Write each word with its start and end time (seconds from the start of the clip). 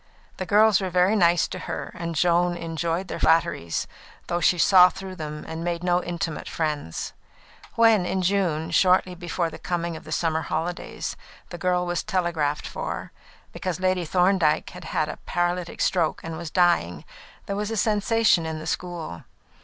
The 0.37 0.47
girls 0.47 0.81
were 0.81 0.89
very 0.89 1.15
nice 1.15 1.47
to 1.49 1.59
her, 1.59 1.91
and 1.95 2.15
Joan 2.15 2.57
enjoyed 2.57 3.07
their 3.07 3.19
flatteries, 3.19 3.85
though 4.25 4.39
she 4.39 4.57
saw 4.57 4.89
through 4.89 5.15
them 5.15 5.45
and 5.47 5.63
made 5.63 5.83
no 5.83 6.01
intimate 6.03 6.49
friends. 6.49 7.13
When 7.75 8.03
in 8.07 8.23
June, 8.23 8.71
shortly 8.71 9.13
before 9.13 9.51
the 9.51 9.59
coming 9.59 9.95
of 9.95 10.03
the 10.03 10.11
summer 10.11 10.41
holidays, 10.41 11.15
the 11.49 11.59
girl 11.59 11.85
was 11.85 12.01
telegraphed 12.01 12.65
for, 12.65 13.11
because 13.51 13.79
Lady 13.79 14.03
Thorndyke 14.03 14.71
had 14.71 14.85
had 14.85 15.07
a 15.07 15.17
paralytic 15.27 15.79
stroke 15.79 16.21
and 16.23 16.35
was 16.35 16.49
dying, 16.49 17.05
there 17.45 17.55
was 17.55 17.69
a 17.69 17.77
sensation 17.77 18.43
in 18.43 18.57
the 18.57 18.65
school. 18.65 19.23